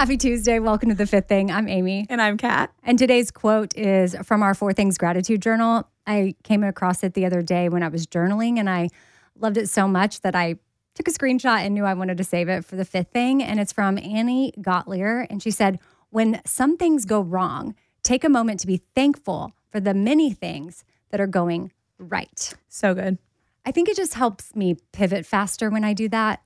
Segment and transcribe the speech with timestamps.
[0.00, 0.58] Happy Tuesday.
[0.58, 1.50] Welcome to the fifth thing.
[1.50, 2.06] I'm Amy.
[2.08, 2.72] And I'm Kat.
[2.82, 5.86] And today's quote is from our Four Things Gratitude Journal.
[6.06, 8.88] I came across it the other day when I was journaling and I
[9.38, 10.54] loved it so much that I
[10.94, 13.42] took a screenshot and knew I wanted to save it for the fifth thing.
[13.42, 15.26] And it's from Annie Gottlier.
[15.28, 19.80] And she said, When some things go wrong, take a moment to be thankful for
[19.80, 22.54] the many things that are going right.
[22.68, 23.18] So good.
[23.64, 26.42] I think it just helps me pivot faster when I do that.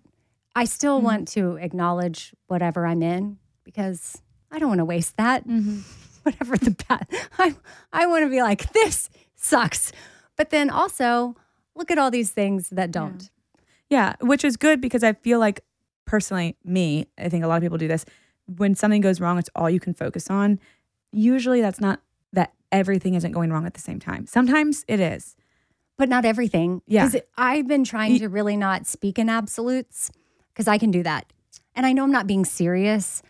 [0.57, 1.07] I still mm-hmm.
[1.07, 4.21] want to acknowledge whatever I'm in because
[4.51, 5.47] I don't want to waste that.
[5.47, 5.81] Mm-hmm.
[6.25, 7.07] Whatever the bad,
[7.39, 7.55] I
[7.93, 9.93] I want to be like this sucks,
[10.37, 11.37] but then also
[11.75, 13.31] look at all these things that don't.
[13.91, 14.15] Yeah.
[14.21, 15.61] yeah, which is good because I feel like
[16.07, 18.05] personally, me, I think a lot of people do this.
[18.47, 20.61] When something goes wrong, it's all you can focus on.
[21.13, 22.01] Usually, that's not
[22.33, 24.27] that everything isn't going wrong at the same time.
[24.27, 25.37] Sometimes it is,
[25.97, 26.83] but not everything.
[26.87, 30.11] Yeah, Because I've been trying to really not speak in absolutes
[30.53, 31.33] because I can do that,
[31.75, 33.23] and I know I'm not being serious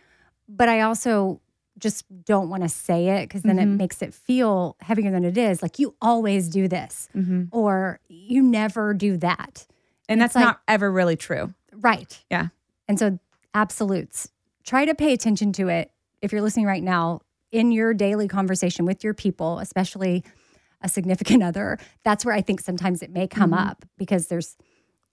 [0.47, 1.41] but I also
[1.77, 3.73] just don't want to say it because then mm-hmm.
[3.73, 5.61] it makes it feel heavier than it is.
[5.61, 7.45] Like you always do this, mm-hmm.
[7.51, 9.67] or you never do that.
[10.07, 11.53] And, that's like, not ever really true.
[11.73, 12.23] Right.
[12.29, 12.47] Yeah.
[12.87, 13.19] And so,
[13.53, 14.29] absolutes.
[14.63, 17.21] Try to pay attention to it if you're listening right now
[17.51, 20.23] in your daily conversation with your people, especially
[20.85, 21.77] a significant other.
[22.03, 23.67] That's where I think sometimes it may come mm-hmm.
[23.67, 24.55] up because there's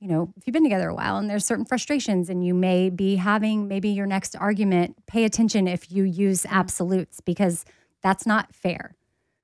[0.03, 2.91] you know, if you've been together a while and there's certain frustrations and you may
[2.91, 6.50] be having maybe your next argument, pay attention if you use mm.
[6.50, 7.65] absolutes because
[8.03, 8.97] that's not fair.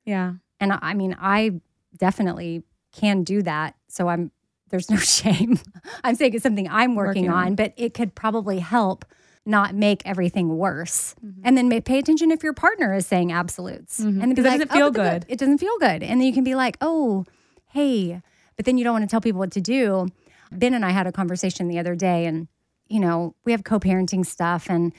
[0.05, 0.33] Yeah.
[0.59, 1.61] And I mean, I
[1.97, 3.77] definitely can do that.
[3.87, 4.33] So I'm,
[4.71, 5.61] there's no shame.
[6.03, 9.05] I'm saying it's something I'm working, working on, on, but it could probably help
[9.49, 11.15] not make everything worse.
[11.25, 11.41] Mm-hmm.
[11.45, 14.01] And then may, pay attention if your partner is saying absolutes.
[14.01, 14.23] Mm-hmm.
[14.23, 15.25] And it doesn't feel oh, good.
[15.29, 16.03] It doesn't feel good.
[16.03, 17.25] And then you can be like, oh,
[17.71, 18.21] hey,
[18.57, 20.07] but then you don't want to tell people what to do.
[20.53, 22.49] Ben and I had a conversation the other day, and,
[22.89, 24.93] you know, we have co parenting stuff, and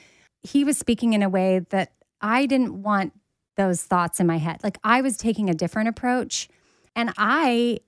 [0.44, 3.14] he was speaking in a way that I didn't want
[3.60, 4.64] those thoughts in my head.
[4.64, 6.48] Like I was taking a different approach.
[6.96, 7.80] And I,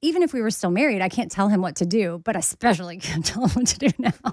[0.00, 2.96] even if we were still married, I can't tell him what to do, but especially
[2.98, 4.12] can't tell him what to do now.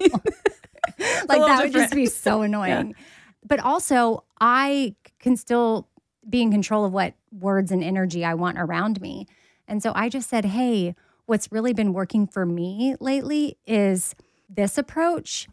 [1.00, 1.62] like that different.
[1.62, 2.90] would just be so annoying.
[2.90, 3.04] Yeah.
[3.48, 5.88] But also, I can still
[6.28, 9.28] be in control of what words and energy I want around me.
[9.68, 14.16] And so I just said, hey, what's really been working for me lately is
[14.50, 15.48] this approach.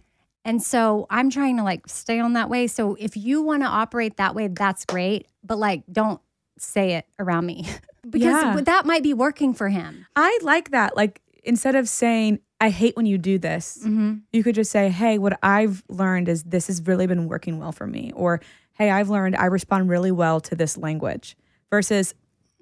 [0.44, 2.66] And so I'm trying to like stay on that way.
[2.66, 5.26] So if you want to operate that way, that's great.
[5.44, 6.20] But like, don't
[6.58, 7.66] say it around me
[8.08, 8.60] because yeah.
[8.62, 10.06] that might be working for him.
[10.16, 10.96] I like that.
[10.96, 14.18] Like, instead of saying, I hate when you do this, mm-hmm.
[14.32, 17.72] you could just say, Hey, what I've learned is this has really been working well
[17.72, 18.12] for me.
[18.14, 18.40] Or,
[18.74, 21.36] Hey, I've learned I respond really well to this language
[21.70, 22.14] versus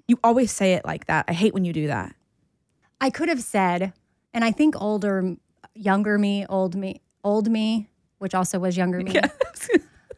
[0.07, 1.25] you always say it like that.
[1.27, 2.15] I hate when you do that.
[2.99, 3.93] I could have said,
[4.33, 5.35] and I think older,
[5.75, 7.87] younger me, old me, old me,
[8.17, 9.69] which also was younger me, yes.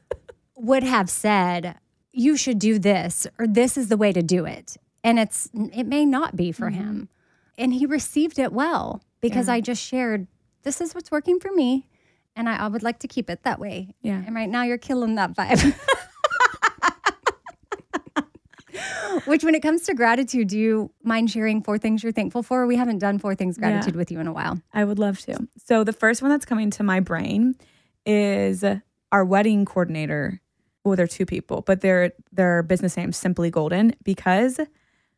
[0.55, 1.75] would have said,
[2.13, 4.77] you should do this, or this is the way to do it.
[5.03, 6.81] And it's, it may not be for mm-hmm.
[6.81, 7.09] him.
[7.57, 9.53] And he received it well because yeah.
[9.53, 9.63] I mm.
[9.63, 10.27] just shared
[10.63, 11.87] this is what's working for me,
[12.35, 13.95] and I, I would like to keep it that way.
[14.01, 14.21] Yeah.
[14.25, 15.73] And right now, you're killing that vibe.
[19.25, 22.67] Which, when it comes to gratitude, do you mind sharing four things you're thankful for?
[22.67, 24.59] We haven't done four things gratitude with you in a while.
[24.73, 25.47] I would love to.
[25.63, 27.55] So the first one that's coming to my brain
[28.05, 28.65] is
[29.11, 30.41] our wedding coordinator.
[30.83, 34.59] Well, they're two people, but their their business name Simply Golden because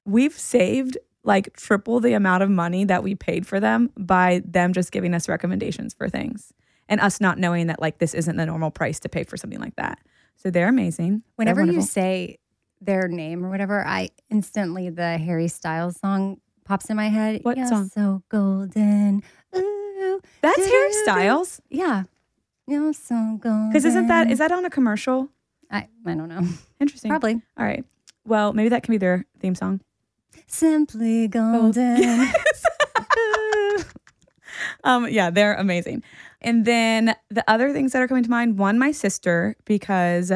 [0.05, 4.73] we've saved like triple the amount of money that we paid for them by them
[4.73, 6.53] just giving us recommendations for things
[6.87, 9.59] and us not knowing that like this isn't the normal price to pay for something
[9.59, 9.99] like that.
[10.35, 11.23] So they're amazing.
[11.37, 12.37] They're Whenever you say
[12.81, 17.41] their name or whatever, I instantly the Harry Styles song pops in my head.
[17.43, 17.89] What You're song?
[17.89, 19.23] So golden.
[19.55, 20.21] Ooh.
[20.41, 20.93] that's Harry.
[21.03, 21.61] Styles.
[21.69, 22.03] Yeah.
[22.67, 23.69] You're so golden.
[23.69, 25.29] Because isn't that is that on a commercial?
[25.71, 26.47] I, I don't know.
[26.79, 27.09] Interesting.
[27.09, 27.41] Probably.
[27.57, 27.83] All right.
[28.25, 29.81] Well, maybe that can be their theme song.
[30.47, 32.31] Simply golden.
[34.83, 36.03] Um, yeah, they're amazing.
[36.41, 40.31] And then the other things that are coming to mind one, my sister, because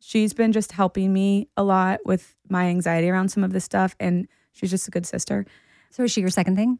[0.00, 3.94] she's been just helping me a lot with my anxiety around some of this stuff.
[4.00, 5.46] And she's just a good sister.
[5.90, 6.78] So is she your second thing?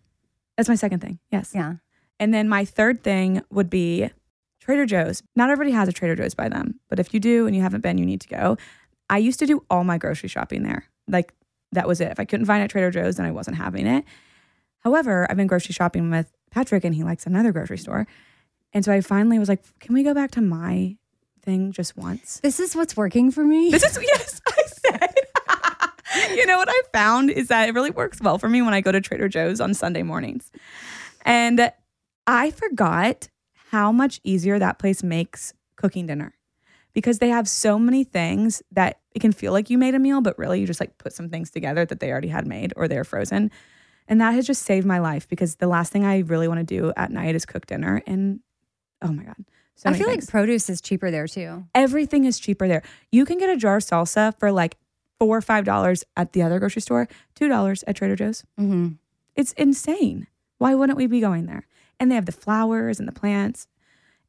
[0.57, 1.21] That's my second thing.
[1.31, 1.53] Yes.
[1.55, 1.75] Yeah.
[2.19, 4.11] And then my third thing would be
[4.61, 5.23] Trader Joe's.
[5.37, 7.81] Not everybody has a Trader Joe's by them, but if you do and you haven't
[7.81, 8.57] been, you need to go.
[9.09, 10.85] I used to do all my grocery shopping there.
[11.07, 11.33] Like
[11.73, 12.11] that was it.
[12.11, 14.05] If I couldn't find it at Trader Joe's, then I wasn't having it.
[14.81, 18.07] However, I've been grocery shopping with Patrick and he likes another grocery store.
[18.73, 20.97] And so I finally was like, can we go back to my
[21.43, 22.41] thing just once?
[22.41, 23.71] This is what's working for me.
[23.71, 25.15] This is, yes, I said.
[26.37, 28.81] you know what I found is that it really works well for me when I
[28.81, 30.51] go to Trader Joe's on Sunday mornings.
[31.23, 31.73] And
[32.27, 33.29] I forgot
[33.71, 36.35] how much easier that place makes cooking dinner
[36.99, 40.21] because they have so many things that it can feel like you made a meal,
[40.21, 42.89] but really you just like put some things together that they already had made or
[42.89, 43.53] they're frozen.
[44.09, 46.65] And that has just saved my life because the last thing I really want to
[46.65, 48.03] do at night is cook dinner.
[48.05, 48.41] And
[49.01, 49.37] oh my God.
[49.77, 51.67] So I feel things like produce is cheaper there too.
[51.73, 52.83] everything is cheaper there.
[53.13, 54.77] You can get a jar of salsa for like
[55.21, 57.07] four or five dollars at the other grocery store,
[57.37, 58.43] two dollars at Trader Joe's.
[58.59, 58.95] Mm-hmm.
[59.37, 60.27] It's insane.
[60.59, 61.69] Why wouldn't we be going there?
[62.01, 63.69] And they have the flowers and the plants,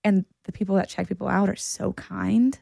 [0.03, 2.57] and the people that check people out are so kind.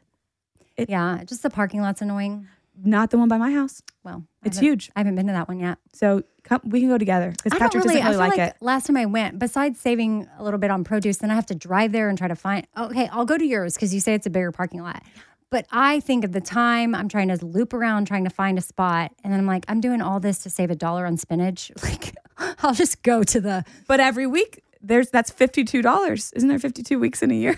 [0.75, 1.23] It- Yeah.
[1.25, 2.47] Just the parking lot's annoying.
[2.83, 3.81] Not the one by my house.
[4.03, 4.91] Well, It's haven't- huge.
[4.95, 5.79] I haven't been to that one yet.
[5.93, 7.95] So come, we can go together because Patrick really.
[7.95, 8.57] doesn't really I like, like, it.
[8.61, 11.55] last time I went, besides saving a little bit on produce, then I have to
[11.55, 12.67] drive there and try to find.
[12.77, 15.01] Okay, I'll go to yours because you say it's a bigger parking lot.
[15.49, 18.61] But I think of the time I'm trying to loop around trying to find a
[18.61, 21.71] spot, and then I'm like, I'm doing all this to save a dollar on spinach.
[21.83, 22.13] Like,
[22.61, 26.31] I'll just go to the But every week there's that's fifty two dollars.
[26.35, 27.55] Isn't there fifty two weeks in a year?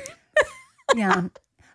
[0.95, 1.27] yeah.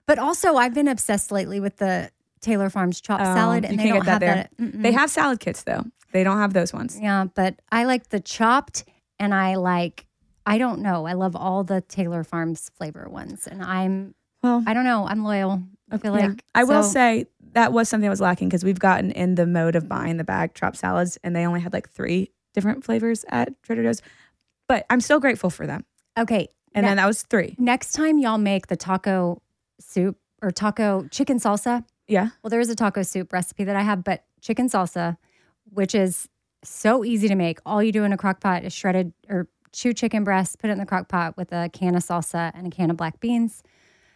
[0.07, 2.11] But also, I've been obsessed lately with the
[2.41, 4.63] Taylor Farms chopped Oh, salad, you and they can't don't get have that that.
[4.75, 4.83] mm-mm.
[4.83, 5.85] They have salad kits though.
[6.13, 6.99] They don't have those ones.
[7.01, 8.85] Yeah, but I like the chopped
[9.19, 10.07] and I like
[10.47, 11.07] I don't know.
[11.07, 13.47] I love all the Taylor Farms flavor ones.
[13.47, 15.07] And I'm Well, I don't know.
[15.07, 15.63] I'm loyal.
[15.91, 16.27] I feel Yeah.
[16.29, 19.47] like I will say that was something that was lacking because we've gotten in the
[19.47, 23.25] mode of buying the bag chopped salads and they only had like three different flavors
[23.31, 24.03] at Trader Joe's.
[24.69, 25.85] But I'm still grateful for them.
[26.19, 26.49] Okay.
[26.75, 27.55] And ne- then that was three.
[27.59, 29.43] next time y'all make the taco
[29.81, 31.85] soup or taco chicken salsa.
[32.07, 32.31] Yeah.
[32.43, 35.17] Well, there is a taco soup recipe that I have, but chicken salsa,
[35.65, 36.29] which is
[36.63, 37.59] so easy to make.
[37.65, 40.73] All you do in a crock pot is shredded or chew chicken breast, put it
[40.75, 43.63] in the crock pot with a can of salsa and a can of black beans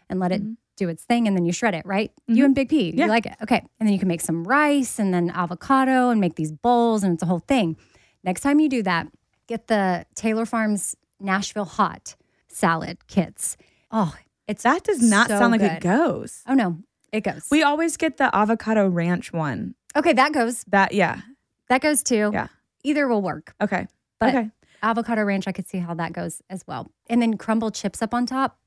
[0.09, 0.53] and let it mm-hmm.
[0.77, 1.27] do its thing.
[1.27, 2.13] And then you shred it, right?
[2.27, 2.45] You mm-hmm.
[2.45, 3.05] and Big P, Yeah.
[3.05, 3.35] you like it.
[3.43, 3.63] Okay.
[3.79, 7.15] And then you can make some rice and then avocado and make these bowls and
[7.15, 7.77] it's a whole thing.
[8.25, 9.09] Next time you do that,
[9.49, 12.15] get the Taylor Farms Nashville Hot
[12.47, 13.57] salad kits.
[13.91, 14.15] Oh,
[14.47, 15.73] it's That does not so sound like good.
[15.73, 16.43] it goes.
[16.47, 16.79] Oh no,
[17.13, 17.47] it goes.
[17.51, 19.75] We always get the avocado ranch one.
[19.97, 20.63] okay, that goes.
[20.69, 21.23] That, yeah.
[21.69, 22.31] That goes too.
[22.33, 22.47] Yeah.
[22.85, 23.55] Either will work.
[23.61, 23.89] Okay.
[24.21, 24.51] But okay.
[24.83, 26.91] avocado ranch, I could see how that goes as well.
[27.09, 28.59] And then crumble chips up on top,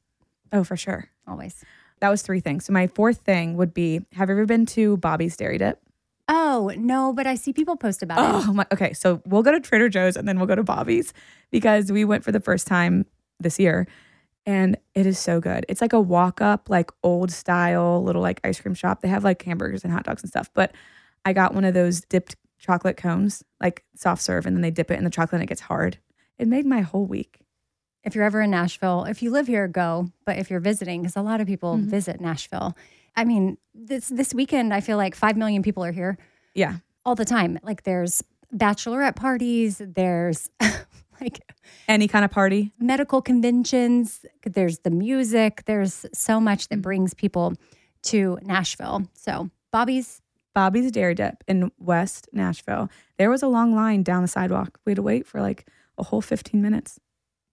[0.52, 1.10] Oh, for sure.
[1.28, 1.64] always.
[2.00, 2.66] That was three things.
[2.66, 5.80] So my fourth thing would be have you ever been to Bobby's Dairy Dip?
[6.34, 8.48] Oh no, but I see people post about it.
[8.48, 8.94] Oh my okay.
[8.94, 11.14] So we'll go to Trader Joe's and then we'll go to Bobby's
[11.52, 13.06] because we went for the first time
[13.42, 13.86] this year
[14.46, 15.66] and it is so good.
[15.68, 19.02] It's like a walk up, like old style little like ice cream shop.
[19.02, 20.50] They have like hamburgers and hot dogs and stuff.
[20.54, 20.74] But
[21.26, 24.90] I got one of those dipped chocolate cones, like soft serve, and then they dip
[24.90, 25.98] it in the chocolate and it gets hard.
[26.40, 27.40] It made my whole week.
[28.04, 30.10] If you're ever in Nashville, if you live here, go.
[30.26, 31.90] But if you're visiting, because a lot of people Mm-hmm.
[31.90, 32.76] visit Nashville.
[33.16, 36.18] I mean, this this weekend, I feel like five million people are here
[36.56, 36.78] Yeah.
[37.06, 37.60] all the time.
[37.64, 38.24] Like there's
[38.56, 40.50] bachelorette parties, there's
[41.22, 41.40] like
[41.88, 42.72] Any kind of party.
[42.80, 46.70] medical conventions, there's the music, there's so much Mm.
[46.70, 47.54] that brings people
[48.04, 49.08] to Nashville.
[49.14, 50.22] So Bobby's
[50.54, 52.90] Bobby's Dairy Dip in West Nashville.
[53.18, 54.80] There was a long line down the sidewalk.
[54.86, 55.66] We had to wait for like
[55.98, 57.00] a whole 15 minutes.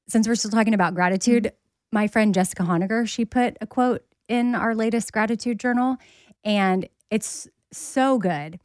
[0.08, 1.52] Since we're still talking about gratitude,
[1.92, 5.96] my friend Jessica Honegger, she put a quote in our latest gratitude journal,
[6.44, 8.60] and it's so good.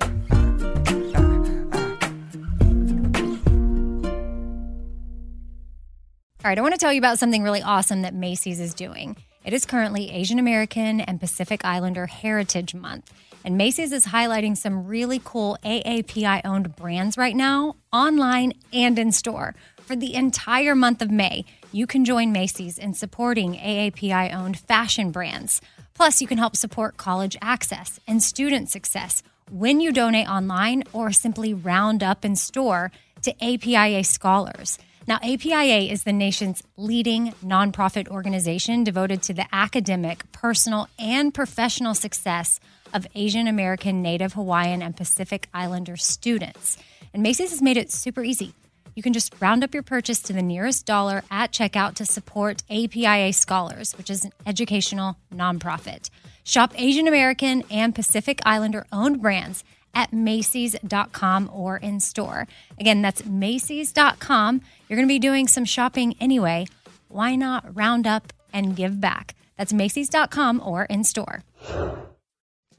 [6.45, 9.15] All right, I want to tell you about something really awesome that Macy's is doing.
[9.45, 13.13] It is currently Asian American and Pacific Islander Heritage Month.
[13.45, 19.11] And Macy's is highlighting some really cool AAPI owned brands right now, online and in
[19.11, 19.53] store.
[19.85, 25.11] For the entire month of May, you can join Macy's in supporting AAPI owned fashion
[25.11, 25.59] brands.
[25.93, 31.11] Plus, you can help support college access and student success when you donate online or
[31.11, 34.79] simply round up in store to APIA scholars.
[35.05, 41.93] Now, APIA is the nation's leading nonprofit organization devoted to the academic, personal, and professional
[41.93, 42.61] success
[42.93, 46.77] of Asian American, Native Hawaiian, and Pacific Islander students.
[47.13, 48.53] And Macy's has made it super easy.
[48.95, 52.63] You can just round up your purchase to the nearest dollar at checkout to support
[52.69, 56.09] APIA Scholars, which is an educational nonprofit.
[56.43, 62.47] Shop Asian American and Pacific Islander owned brands at Macy's.com or in store.
[62.79, 64.61] Again, that's Macy's.com.
[64.87, 66.65] You're going to be doing some shopping anyway.
[67.07, 69.35] Why not round up and give back?
[69.57, 71.43] That's Macy's.com or in store.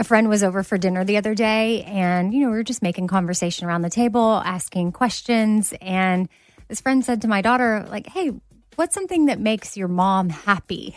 [0.00, 2.80] A friend was over for dinner the other day, and you know, we were just
[2.80, 5.74] making conversation around the table, asking questions.
[5.82, 6.26] And
[6.68, 8.32] this friend said to my daughter, like, hey,
[8.76, 10.96] what's something that makes your mom happy?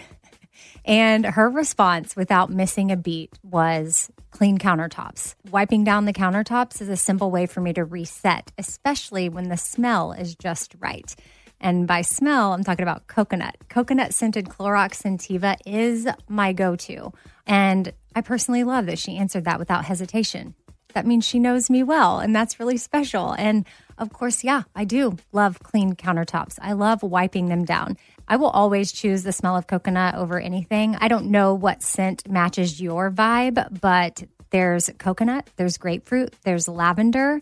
[0.86, 5.36] And her response, without missing a beat, was clean countertops.
[5.52, 9.58] Wiping down the countertops is a simple way for me to reset, especially when the
[9.58, 11.14] smell is just right.
[11.60, 13.56] And by smell, I'm talking about coconut.
[13.68, 17.12] Coconut scented Clorox Scentiva is my go to.
[17.46, 20.56] And I personally love that she answered that without hesitation.
[20.94, 23.34] That means she knows me well, and that's really special.
[23.34, 23.66] And
[23.98, 26.60] of course, yeah, I do love clean countertops.
[26.62, 27.98] I love wiping them down.
[28.28, 30.96] I will always choose the smell of coconut over anything.
[31.00, 37.42] I don't know what scent matches your vibe, but there's coconut, there's grapefruit, there's lavender.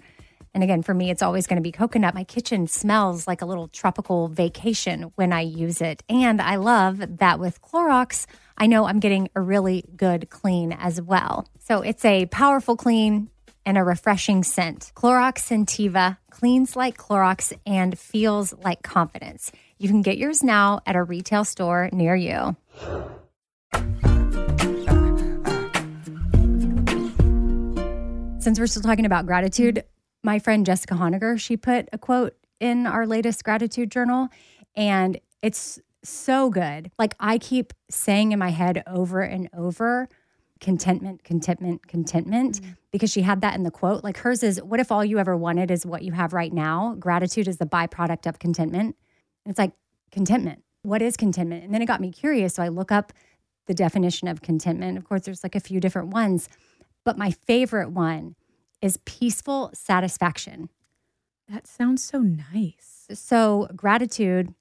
[0.54, 2.14] And again, for me, it's always going to be coconut.
[2.14, 6.04] My kitchen smells like a little tropical vacation when I use it.
[6.10, 8.26] And I love that with Clorox,
[8.62, 11.48] I know I'm getting a really good clean as well.
[11.58, 13.32] So it's a powerful clean
[13.66, 14.92] and a refreshing scent.
[14.94, 19.52] Clorox Scentiva cleans like Clorox and feels like confidence.
[19.80, 22.56] You can get yours now at a retail store near you.
[28.42, 29.84] Since we're still talking about gratitude,
[30.24, 34.30] my friend Jessica Honegger, she put a quote in our latest gratitude journal,
[34.76, 36.92] and it's so good.
[36.98, 40.10] Like I keep saying in my head over and over
[40.60, 42.72] contentment, contentment, contentment, mm-hmm.
[42.92, 44.04] because she had that in the quote.
[44.04, 46.96] Like hers is, what if all you ever wanted is what you have right now?
[47.00, 48.96] Gratitude is the byproduct of contentment.
[49.46, 49.74] it's like
[50.12, 50.64] contentment.
[50.84, 51.64] What is contentment?
[51.64, 52.56] And then it got me curious.
[52.56, 53.12] So I look up
[53.68, 54.98] the definition of contentment.
[54.98, 56.50] Of course, there's like a few different ones,
[57.04, 58.36] but my favorite one
[58.82, 60.70] is peaceful satisfaction.
[61.48, 63.08] That sounds so nice.
[63.14, 64.54] So, gratitude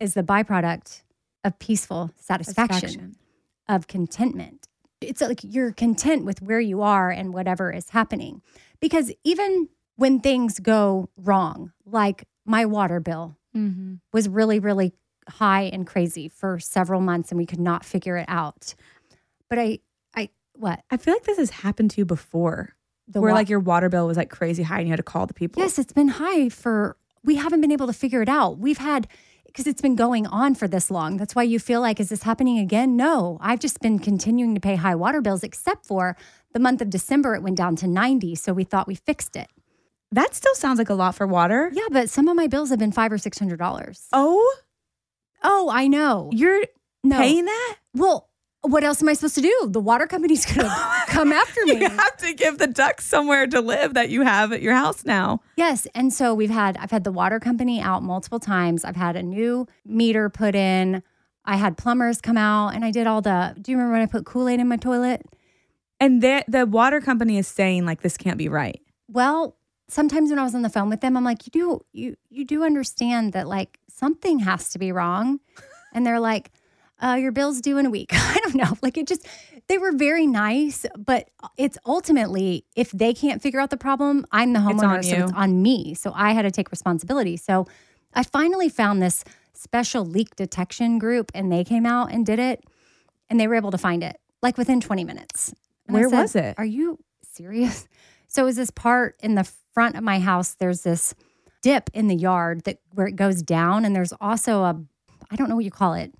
[0.00, 1.02] is the byproduct
[1.44, 3.16] of peaceful satisfaction, satisfaction,
[3.68, 4.66] of contentment.
[5.00, 8.42] It's like you're content with where you are and whatever is happening.
[8.80, 13.94] Because even when things go wrong, like my water bill mm-hmm.
[14.12, 14.92] was really, really
[15.28, 18.74] high and crazy for several months and we could not figure it out.
[19.48, 19.78] But I,
[20.14, 20.82] I, what?
[20.90, 22.74] I feel like this has happened to you before
[23.12, 25.26] Where wa- like your water bill was like crazy high and you had to call
[25.26, 25.62] the people.
[25.62, 28.58] Yes, it's been high for, we haven't been able to figure it out.
[28.58, 29.08] We've had,
[29.52, 31.16] because it's been going on for this long.
[31.16, 32.96] That's why you feel like, is this happening again?
[32.96, 36.16] No, I've just been continuing to pay high water bills, except for
[36.52, 38.34] the month of December, it went down to 90.
[38.36, 39.48] So we thought we fixed it.
[40.12, 41.70] That still sounds like a lot for water.
[41.72, 44.06] Yeah, but some of my bills have been five or six hundred dollars.
[44.12, 44.56] Oh,
[45.42, 46.30] Oh, I know.
[46.32, 46.62] you're
[47.04, 47.18] No.
[47.18, 47.76] paying that?
[47.94, 48.28] Well,
[48.62, 49.68] what else am I supposed to do?
[49.70, 50.68] The water company's gonna
[51.08, 51.80] come after me.
[51.80, 55.04] You have to give the ducks somewhere to live that you have at your house
[55.04, 55.40] now.
[55.56, 58.84] Yes, and so we've had I've had the water company out multiple times.
[58.84, 61.02] I've had a new meter put in.
[61.44, 63.56] I had plumbers come out, and I did all the.
[63.60, 65.24] Do you remember when I put Kool Aid in my toilet?
[65.98, 68.80] And the the water company is saying like this can't be right.
[69.08, 69.56] Well,
[69.88, 72.44] sometimes when I was on the phone with them, I'm like, you do you you
[72.44, 75.40] do understand that like something has to be wrong,
[75.94, 76.50] and they're like,
[77.02, 78.10] uh, your bill's due in a week.
[78.12, 78.76] I don't know.
[78.82, 79.26] Like it just
[79.68, 84.52] they were very nice, but it's ultimately if they can't figure out the problem, I'm
[84.52, 85.22] the It's homeowner, on so you.
[85.24, 85.94] it's on me.
[85.94, 87.36] So I had to take responsibility.
[87.36, 87.66] So
[88.14, 92.64] I finally found this special leak detection group, and they came out and did it,
[93.28, 95.54] and they were able to find it like within 20 minutes.
[95.86, 96.54] And Where said, was it?
[96.58, 97.86] Are you serious?
[98.32, 99.42] So it was this part in the
[99.74, 100.54] front of my house.
[100.54, 101.16] There's this
[101.62, 104.80] dip in the yard that where it goes down, and there's also a
[105.32, 106.14] I don't know what you call it,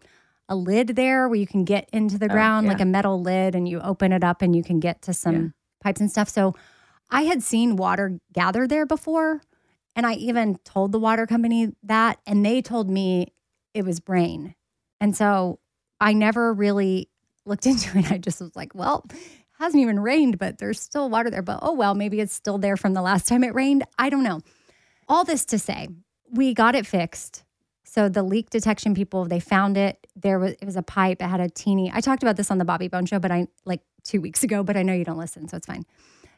[0.50, 2.72] a lid there where you can get into the oh, ground, yeah.
[2.72, 5.34] like a metal lid, and you open it up and you can get to some
[5.34, 5.48] Yeah.
[5.80, 6.28] pipes and stuff.
[6.28, 6.54] So
[7.08, 9.40] I had seen water gather there before,
[9.96, 13.32] and I even told the water company that, and they told me
[13.74, 14.54] it was brain.
[15.00, 15.60] And so
[16.00, 17.08] I never really
[17.46, 18.10] looked into it.
[18.10, 19.16] I just was like, well, it
[19.58, 21.42] hasn't even rained, but there's still water there.
[21.42, 23.84] But oh, well, maybe it's still there from the last time it rained.
[23.98, 24.40] I don't know.
[25.08, 25.88] All this to say,
[26.30, 27.44] we got it fixed.
[27.92, 30.06] So the leak detection people, they found it.
[30.14, 31.20] There was it was a pipe.
[31.20, 31.90] It had a teeny.
[31.92, 34.62] I talked about this on the Bobby Bone show, but I like two weeks ago.
[34.62, 35.84] But I know you don't listen, so it's fine.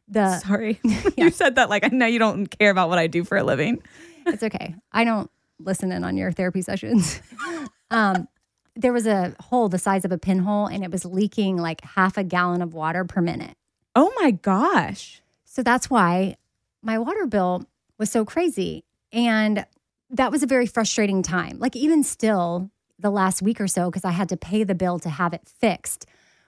[0.08, 0.80] The Sorry.
[1.18, 3.44] you said that like I know you don't care about what I do for a
[3.44, 3.82] living.
[4.26, 4.74] it's okay.
[4.92, 7.20] I don't listen in on your therapy sessions.
[7.90, 8.28] um,
[8.74, 12.16] there was a hole the size of a pinhole, and it was leaking like half
[12.16, 13.58] a gallon of water per minute.
[13.94, 15.20] Oh my gosh.
[15.44, 16.36] So that's why
[16.80, 17.66] my water bill
[17.98, 18.84] was so crazy.
[19.12, 19.66] And
[20.12, 21.58] that was a very frustrating time.
[21.58, 24.98] Like, even still, the last week or so, because I had to pay the bill
[25.00, 26.06] to have it fixed,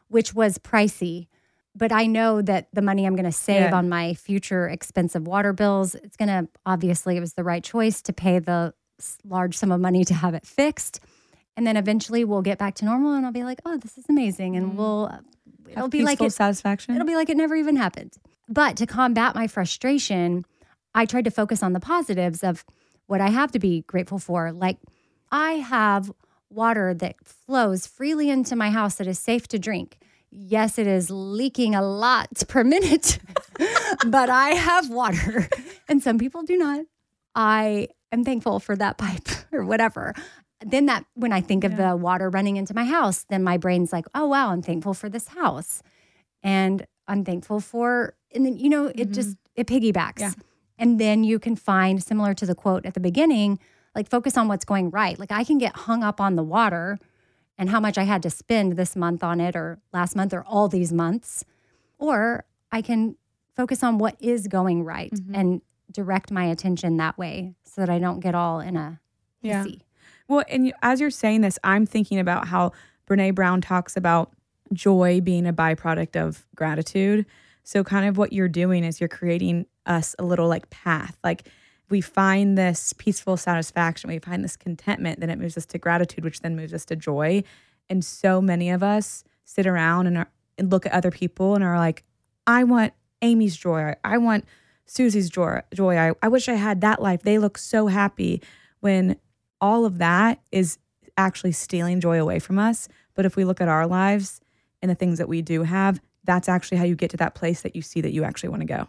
[0.09, 1.27] which was pricey.
[1.74, 3.74] But I know that the money I'm going to save Yeah.
[3.74, 8.00] on my future expensive water bills, it's going to obviously, it was the right choice
[8.03, 8.74] to pay the
[9.24, 11.00] large sum of money to have it fixed.
[11.57, 14.05] And then eventually we'll get back to normal and I'll be like, oh, this is
[14.09, 14.57] amazing.
[14.57, 14.77] And mm-hmm.
[14.77, 15.18] we'll, uh,
[15.68, 16.94] it'll Have be like it, satisfaction.
[16.94, 18.12] It'll be like it never even happened.
[18.48, 20.44] But to combat my frustration,
[20.94, 22.64] I tried to focus on the positives of
[23.06, 24.52] what I have to be grateful for.
[24.52, 24.78] Like,
[25.30, 26.12] I have
[26.50, 29.98] water that flows freely into my house that is safe to drink.
[30.30, 33.18] Yes, it is leaking a lot per minute,
[34.06, 35.48] but I have water,
[35.88, 36.84] and some people do not.
[37.34, 40.14] I am thankful for that pipe or whatever.
[40.60, 43.92] Then that when I think of the water running into my house, then my brain's
[43.92, 45.82] like, "Oh wow, I'm thankful for this house."
[46.44, 49.12] and I'm thankful for and then you know it mm-hmm.
[49.12, 50.20] just it piggybacks.
[50.20, 50.32] Yeah.
[50.78, 53.58] And then you can find similar to the quote at the beginning,
[53.94, 55.18] like focus on what's going right.
[55.18, 56.98] Like I can get hung up on the water
[57.56, 60.42] and how much I had to spend this month on it or last month or
[60.44, 61.44] all these months
[61.98, 63.16] or I can
[63.56, 65.34] focus on what is going right mm-hmm.
[65.34, 69.00] and direct my attention that way so that I don't get all in a
[69.42, 69.64] Yeah.
[69.64, 69.80] hissy.
[70.26, 72.72] Well, and you, as you're saying this, I'm thinking about how
[73.06, 74.32] Brene Brown talks about
[74.72, 77.26] joy being a byproduct of gratitude.
[77.62, 81.16] So, kind of what you're doing is you're creating us a little like path.
[81.23, 81.49] Like
[81.90, 86.25] we find this peaceful satisfaction, we find this contentment, then it moves us to gratitude,
[86.25, 87.42] which then moves us to joy.
[87.88, 91.62] And so many of us sit around and, are, and look at other people and
[91.62, 92.03] are like,
[92.47, 92.92] I want
[93.23, 93.94] Amy's joy.
[94.03, 94.44] I want
[94.87, 95.61] Susie's joy.
[95.75, 95.97] Joy.
[95.97, 97.23] I, I wish I had that life.
[97.23, 98.42] They look so happy.
[98.81, 99.16] When
[99.61, 100.79] all of that is
[101.16, 102.88] actually stealing joy away from us.
[103.14, 104.40] But if we look at our lives
[104.83, 107.62] and the things that we do have, that's actually how you get to that place
[107.62, 108.88] that you see that you actually want to go.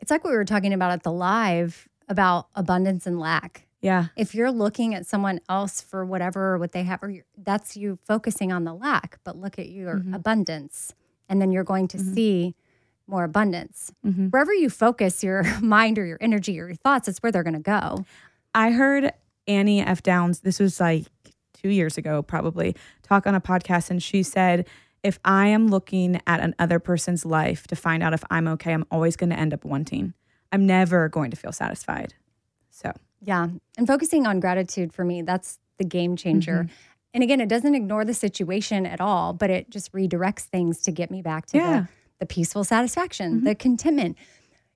[0.00, 3.66] It's like what we were talking about at the live about abundance and lack.
[3.80, 4.06] Yeah.
[4.16, 7.98] if you're looking at someone else for whatever what they have or you're, that's you
[8.06, 10.14] focusing on the lack but look at your mm-hmm.
[10.14, 10.94] abundance
[11.28, 12.14] and then you're going to mm-hmm.
[12.14, 12.54] see
[13.06, 14.28] more abundance mm-hmm.
[14.28, 17.52] wherever you focus your mind or your energy or your thoughts it's where they're going
[17.52, 18.06] to go
[18.54, 19.12] I heard
[19.48, 20.02] Annie F.
[20.02, 21.06] Downs, this was like
[21.52, 23.90] two years ago, probably, talk on a podcast.
[23.90, 24.66] And she said,
[25.04, 28.86] if I am looking at another person's life to find out if I'm okay, I'm
[28.90, 30.14] always going to end up wanting.
[30.50, 32.14] I'm never going to feel satisfied.
[32.70, 36.74] So, yeah and focusing on gratitude for me that's the game changer mm-hmm.
[37.14, 40.92] and again it doesn't ignore the situation at all but it just redirects things to
[40.92, 41.80] get me back to Yeah.
[41.80, 41.88] the,
[42.20, 43.58] the peaceful satisfaction the mm-hmm.
[43.58, 44.16] contentment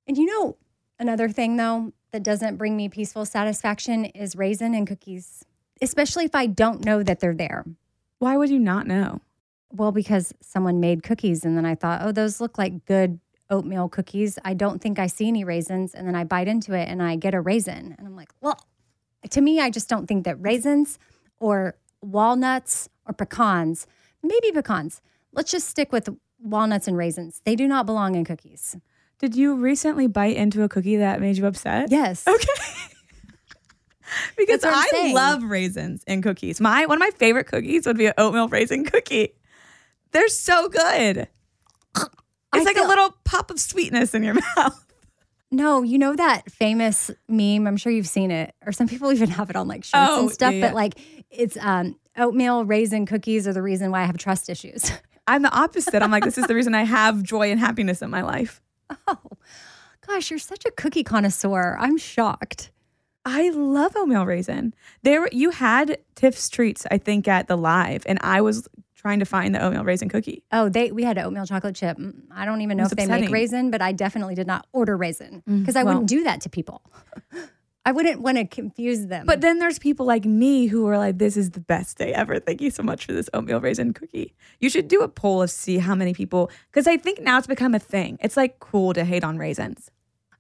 [0.07, 0.57] And you know,
[0.99, 5.45] another thing though that doesn't bring me peaceful satisfaction is raisin and cookies,
[5.83, 7.67] especially if I don't know that they're there.
[8.19, 9.21] Why would you not know?
[9.71, 13.89] Well, because someone made cookies and then I thought, oh, those look like good oatmeal
[13.89, 14.39] cookies.
[14.45, 15.95] I don't think I see any raisins.
[15.95, 17.95] And then I bite into it and I get a raisin.
[17.99, 18.59] And I'm like, well,
[19.31, 20.99] to me, I just don't think that raisins
[21.39, 23.87] or walnuts or pecans,
[24.23, 25.01] maybe pecans,
[25.33, 26.09] let's just stick with
[26.41, 27.41] walnuts and raisins.
[27.45, 28.77] They do not belong in cookies.
[29.19, 31.91] Did you recently bite into a cookie that made you upset?
[31.91, 32.27] Yes.
[32.27, 32.47] Okay.
[34.37, 35.15] because I saying.
[35.15, 36.61] love raisins in cookies.
[36.61, 39.35] My one of my favorite cookies would be an oatmeal raisin cookie.
[40.13, 41.29] They're so good.
[41.97, 42.07] It's
[42.53, 44.85] I like a little pop of sweetness in your mouth.
[45.51, 47.67] No, you know that famous meme.
[47.67, 50.23] I'm sure you've seen it, or some people even have it on like shirts Oh,
[50.23, 50.53] and stuff.
[50.53, 50.67] yeah, yeah.
[50.69, 50.95] But like,
[51.31, 54.91] it's um, oatmeal raisin cookies are the reason why I have trust issues.
[55.27, 56.03] I'm the opposite.
[56.03, 58.63] I'm like, this is the reason I have joy and happiness in my life.
[59.07, 59.19] oh,
[60.07, 61.77] gosh, you're such a cookie connoisseur.
[61.79, 62.71] I'm shocked.
[63.27, 64.73] I love oatmeal raisin.
[65.03, 68.67] There, you had Tiff's treats, I think, at the live, and I was
[68.99, 70.43] trying to find the oatmeal raisin cookie.
[70.53, 71.97] Oh, they we had oatmeal chocolate chip.
[71.97, 73.27] Mm, I don't even know was if they upsetting.
[73.27, 76.41] make raisin, but I definitely did not order raisin because I well- wouldn't do that
[76.43, 76.83] to people.
[77.87, 79.25] I wouldn't want to confuse them.
[79.25, 82.39] But then there's people like me who are like, this is the best day ever.
[82.39, 84.35] Thank you so much for this oatmeal raisin cookie.
[84.61, 87.47] You should do a poll of see how many people, because I think now it's
[87.47, 88.19] become a thing.
[88.21, 89.91] It's like cool to hate on raisins.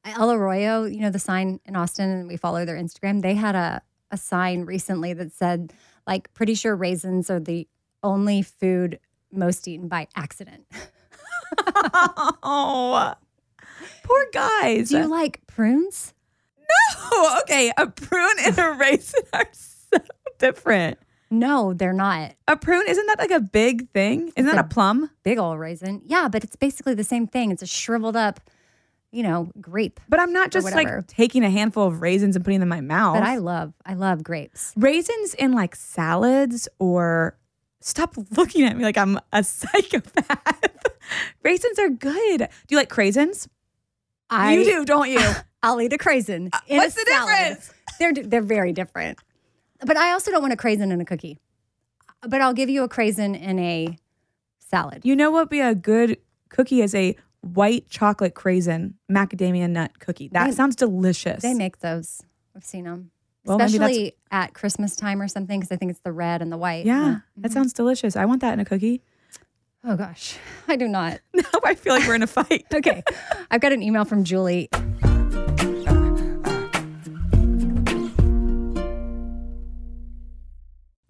[0.04, 3.22] El Arroyo, you know, the sign in Austin, and we follow their Instagram.
[3.22, 5.72] They had a, a sign recently that said,
[6.06, 7.66] like, pretty sure raisins are the
[8.02, 8.98] only food
[9.30, 10.64] most eaten by accident.
[12.42, 13.14] oh,
[14.02, 14.90] poor guys.
[14.90, 16.14] Do you like prunes?
[16.96, 17.72] oh, okay.
[17.76, 19.98] A prune and a raisin are so
[20.38, 20.98] different.
[21.30, 22.34] No, they're not.
[22.46, 24.32] A prune, isn't that like a big thing?
[24.34, 25.10] Isn't that a plum?
[25.24, 26.00] Big old raisin.
[26.06, 27.50] Yeah, but it's basically the same thing.
[27.50, 28.40] It's a shriveled up,
[29.12, 30.00] you know, grape.
[30.08, 32.80] But I'm not just like taking a handful of raisins and putting them in my
[32.80, 33.16] mouth.
[33.16, 34.72] But I love, I love grapes.
[34.74, 37.36] raisins in like salads or
[37.88, 40.62] stop looking at me like I'm a psychopath.
[41.42, 42.38] raisins are good.
[42.38, 43.48] Do you like craisins?
[44.30, 45.20] I you do, don't you?
[45.62, 46.50] I'll eat a craisin.
[46.52, 47.28] Uh, in a what's the salad.
[47.38, 47.72] difference?
[47.98, 49.18] They're they're very different.
[49.84, 51.38] But I also don't want a craisin in a cookie.
[52.22, 53.98] Uh, but I'll give you a craisin in a
[54.58, 55.00] salad.
[55.04, 56.18] you know what would be a good
[56.50, 60.28] cookie is a white chocolate craisin macadamia nut cookie.
[60.28, 61.42] That They- sounds delicious.
[61.42, 62.22] They make those.
[62.54, 63.10] I've seen them,
[63.48, 66.56] Well, especially at Christmas time or something, because I think it's the red and the
[66.56, 66.84] white.
[66.86, 67.52] yeah, that mm-hmm.
[67.52, 68.16] sounds delicious.
[68.16, 69.02] I want that in a cookie.
[69.84, 70.36] Oh gosh,
[70.68, 71.20] I do not.
[71.34, 72.66] Now I feel like we're in a fight.
[72.74, 73.02] Okay,
[73.50, 74.68] I've got an email from Julie.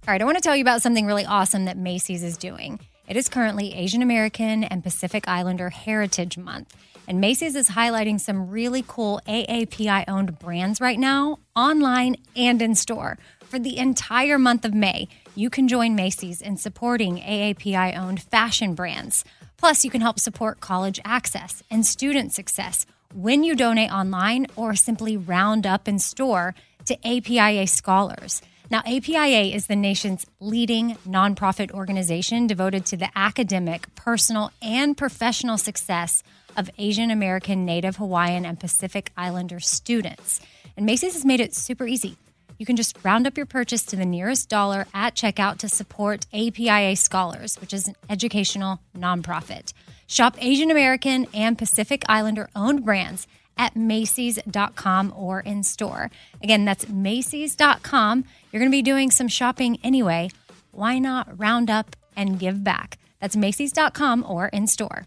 [0.07, 2.81] All right, I want to tell you about something really awesome that Macy's is doing.
[3.07, 6.75] It is currently Asian American and Pacific Islander Heritage Month.
[7.09, 12.75] And Macy's is highlighting some really cool AAPI owned brands right now, online and in
[12.75, 13.17] store.
[13.45, 18.75] For the entire month of May, you can join Macy's in supporting AAPI owned fashion
[18.75, 19.25] brands.
[19.57, 24.75] Plus, you can help support college access and student success when you donate online or
[24.75, 28.43] simply round up in store to APIA scholars.
[28.71, 35.57] Now, APIA is the nation's leading nonprofit organization devoted to the academic, personal, and professional
[35.57, 36.23] success
[36.59, 40.41] of Asian American, Native Hawaiian, and Pacific Islander students.
[40.77, 42.19] And Macy's has made it super easy.
[42.59, 46.27] You can just round up your purchase to the nearest dollar at checkout to support
[46.35, 49.73] APIA Scholars, which is an educational nonprofit.
[50.09, 56.11] Shop Asian American and Pacific Islander owned brands at Macy's.com or in store.
[56.43, 58.25] Again, that's Macy's.com.
[58.51, 60.31] You're going to be doing some shopping anyway.
[60.73, 62.99] Why not round up and give back?
[63.21, 65.07] That's Macy's.com or in store.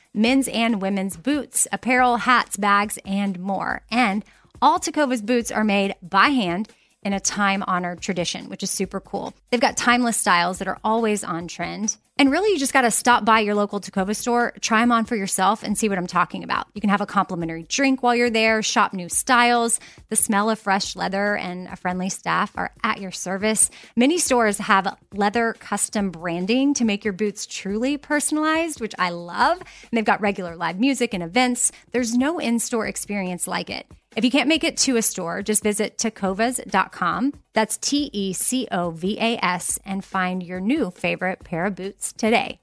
[0.13, 3.83] men's and women's boots, apparel, hats, bags, and more.
[3.89, 4.23] And
[4.61, 6.69] all Tecovas boots are made by hand
[7.03, 9.33] in a time honored tradition, which is super cool.
[9.49, 11.97] They've got timeless styles that are always on trend.
[12.21, 15.05] And really, you just got to stop by your local Tecova store, try them on
[15.05, 16.67] for yourself, and see what I'm talking about.
[16.75, 19.79] You can have a complimentary drink while you're there, shop new styles.
[20.09, 23.71] The smell of fresh leather and a friendly staff are at your service.
[23.95, 29.57] Many stores have leather custom branding to make your boots truly personalized, which I love.
[29.57, 31.71] And they've got regular live music and events.
[31.89, 33.87] There's no in store experience like it.
[34.15, 37.33] If you can't make it to a store, just visit tecovas.com.
[37.53, 41.75] That's T E C O V A S and find your new favorite pair of
[41.75, 42.59] boots today.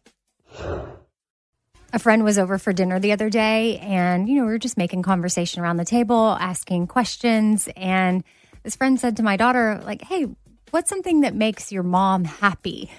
[1.93, 4.77] A friend was over for dinner the other day, and you know, we were just
[4.77, 7.69] making conversation around the table, asking questions.
[7.77, 8.25] And
[8.63, 10.27] this friend said to my daughter, like, hey,
[10.71, 12.91] what's something that makes your mom happy?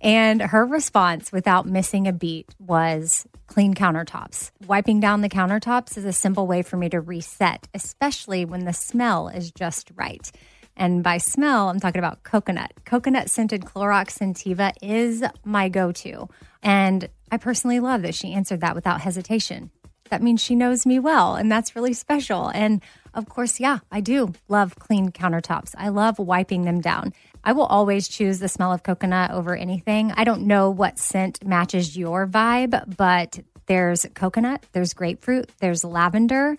[0.00, 4.50] And her response, without missing a beat, was clean countertops.
[4.66, 8.72] Wiping down the countertops is a simple way for me to reset, especially when the
[8.72, 10.30] smell is just right.
[10.76, 12.72] And by smell, I'm talking about coconut.
[12.84, 16.28] Coconut scented Clorox Scentiva is my go to.
[16.62, 19.70] And I personally love that she answered that without hesitation.
[20.10, 22.48] That means she knows me well, and that's really special.
[22.48, 22.82] And
[23.14, 25.74] of course, yeah, I do love clean countertops.
[25.78, 27.14] I love wiping them down.
[27.44, 30.12] I will always choose the smell of coconut over anything.
[30.12, 36.58] I don't know what scent matches your vibe, but there's coconut, there's grapefruit, there's lavender.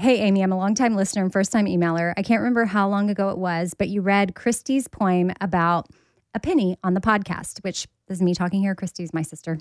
[0.00, 2.14] Hey, Amy, I'm a longtime listener and first time emailer.
[2.16, 5.88] I can't remember how long ago it was, but you read Cristi's poem about
[6.32, 8.74] a penny on the podcast, which is me talking here.
[8.74, 9.58] Cristi's my sister.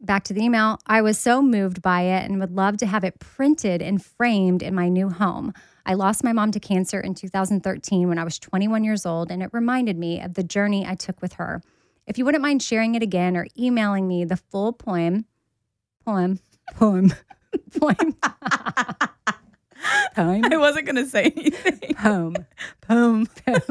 [0.00, 0.80] Back to the email.
[0.88, 4.64] I was so moved by it and would love to have it printed and framed
[4.64, 5.52] in my new home.
[5.86, 9.44] I lost my mom to cancer in 2013 when I was 21 years old, and
[9.44, 11.62] it reminded me of the journey I took with her.
[12.08, 15.24] If you wouldn't mind sharing it again or emailing me the full poem,
[16.04, 16.40] poem,
[16.74, 17.14] poem,
[17.80, 18.16] poem,
[20.14, 21.94] poem, I wasn't going to say anything.
[21.94, 22.36] poem,
[22.88, 23.28] Boom.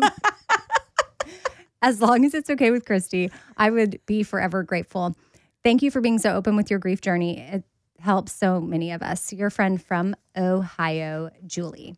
[1.81, 5.15] as long as it's okay with Cristi, I would be forever grateful.
[5.63, 7.39] Thank you for being so open with your grief journey.
[7.39, 7.63] It
[7.99, 9.31] helps so many of us.
[9.31, 11.95] Your friend from Ohio, Julie.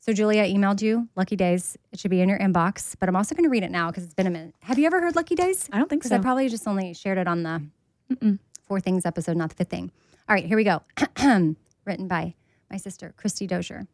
[0.00, 1.78] So, Julie, I emailed you Lucky Days.
[1.92, 4.02] It should be in your inbox, but I'm also going to read it now because
[4.04, 4.54] it's been a minute.
[4.60, 5.68] Have you ever heard Lucky Days?
[5.72, 6.16] I don't think so.
[6.16, 9.92] I probably just only shared it on the Four Things episode, not the fifth thing.
[10.28, 10.82] All right, here we go.
[11.84, 12.34] Written by
[12.72, 13.86] my sister, Cristi Dozier.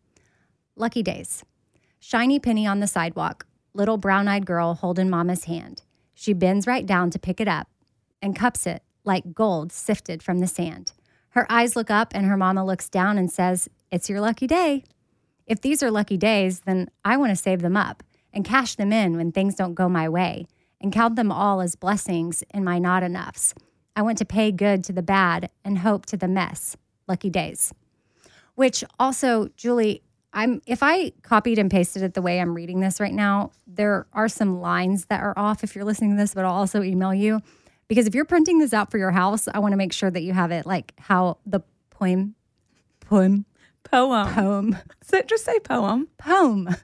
[0.77, 1.45] Lucky Days.
[1.99, 5.83] Shiny penny on the sidewalk, little brown eyed girl holding mama's hand.
[6.15, 7.69] She bends right down to pick it up
[8.23, 10.93] and cups it like gold sifted from the sand.
[11.31, 14.85] Her eyes look up and her mama looks down and says, It's your lucky day.
[15.45, 18.93] If these are lucky days, then I want to save them up and cash them
[18.93, 20.47] in when things don't go my way
[20.81, 23.55] and count them all as blessings in my not enoughs.
[23.97, 26.77] I want to pay good to the bad and hope to the mess.
[27.09, 27.73] Lucky days.
[28.59, 32.99] Which also, Julie, I'm if I copied and pasted it the way I'm reading this
[32.99, 36.45] right now, there are some lines that are off if you're listening to this, but
[36.45, 37.41] I'll also email you.
[37.87, 40.23] Because if you're printing this out for your house, I want to make sure that
[40.23, 42.35] you have it like how the poem
[42.99, 43.45] poem
[43.85, 44.27] Poem.
[44.35, 46.09] poem So just say poem.
[46.19, 46.69] poem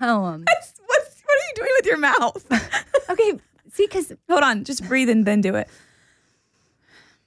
[0.00, 0.44] poem.
[0.46, 0.80] What's,
[1.26, 2.46] what are you doing with your mouth?
[3.10, 3.32] Okay,
[3.70, 4.64] see, because Hold on.
[4.64, 5.68] Just breathe and then do it.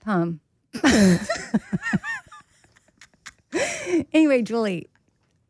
[0.03, 0.39] poem.
[4.13, 4.89] anyway, Julie,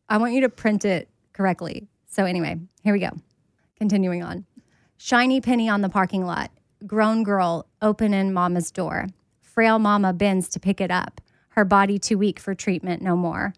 [0.08, 1.88] I want you to print it correctly.
[2.08, 3.10] So anyway, here we go.
[3.76, 4.46] Continuing on.
[4.96, 6.50] Shiny penny on the parking lot.
[6.86, 9.08] Grown girl opening mama's door.
[9.40, 11.20] Frail mama bends to pick it up.
[11.50, 13.54] Her body too weak for treatment no more.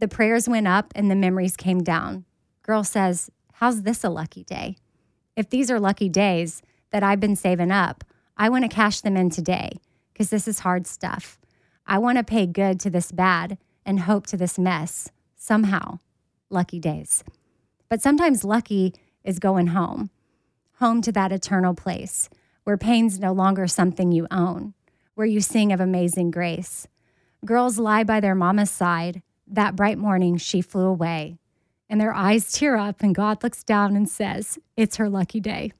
[0.00, 2.24] The prayers went up and the memories came down.
[2.62, 4.76] Girl says, How's this a lucky day?
[5.34, 8.04] If these are lucky days that I've been saving up,
[8.36, 9.78] I want to cash them in today
[10.18, 11.38] because this is hard stuff.
[11.86, 15.12] I want to pay good to this bad and hope to this mess.
[15.36, 16.00] Somehow,
[16.50, 17.22] lucky days.
[17.88, 20.10] But sometimes lucky is going home,
[20.80, 22.28] home to that eternal place
[22.64, 24.74] where pain's no longer something you own,
[25.14, 26.88] where you sing of amazing grace.
[27.44, 29.22] Girls lie by their mama's side.
[29.46, 31.38] That bright morning, she flew away.
[31.88, 35.72] And their eyes tear up, and God looks down and says, It's her lucky day.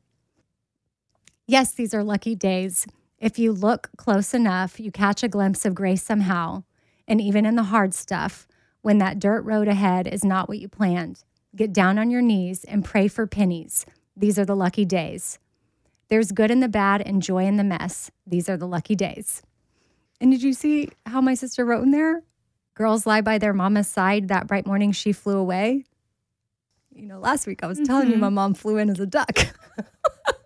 [1.49, 2.87] Yes, these are lucky days.
[3.21, 6.63] If you look close enough, you catch a glimpse of grace somehow.
[7.07, 8.47] And even in the hard stuff,
[8.83, 11.25] when that dirt road ahead is not what you planned,
[11.57, 13.85] get down on your knees and pray for pennies.
[14.17, 15.39] These are the lucky days.
[16.09, 18.11] There's good in the bad and joy in the mess.
[18.27, 19.43] These are the lucky days.
[20.21, 22.23] And did you see how my sister wrote in there?
[22.75, 24.29] Girls lie by their mama's side.
[24.29, 25.85] That bright morning she flew away.
[26.95, 28.23] You know, last week I was telling you mm-hmm.
[28.23, 29.39] my mom flew in as a duck.